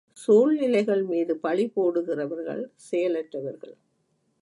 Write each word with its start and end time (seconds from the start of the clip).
சூழ்நிலைகள் 0.17 1.03
மீது 1.03 1.37
பழி 1.37 1.65
போடுகிறவர்கள் 1.75 2.63
செயலற்றவர்கள். 2.91 3.75